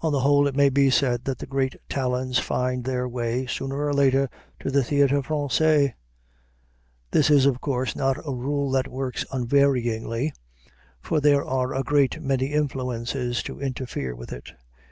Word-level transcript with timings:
On 0.00 0.10
the 0.10 0.18
whole, 0.18 0.48
it 0.48 0.56
may 0.56 0.70
be 0.70 0.90
said 0.90 1.24
that 1.26 1.38
the 1.38 1.46
great 1.46 1.76
talents 1.88 2.40
find 2.40 2.82
their 2.82 3.08
way, 3.08 3.46
sooner 3.46 3.78
or 3.86 3.94
later, 3.94 4.28
to 4.58 4.72
the 4.72 4.80
Théâtre 4.80 5.22
Français. 5.22 5.92
This 7.12 7.30
is 7.30 7.46
of 7.46 7.60
course 7.60 7.94
not 7.94 8.18
a 8.26 8.34
rule 8.34 8.72
that 8.72 8.88
works 8.88 9.24
unvaryingly, 9.30 10.32
for 11.00 11.20
there 11.20 11.44
are 11.44 11.76
a 11.76 11.84
great 11.84 12.20
many 12.20 12.46
influences 12.46 13.40
to 13.44 13.60
interfere 13.60 14.16
with 14.16 14.32
it. 14.32 14.50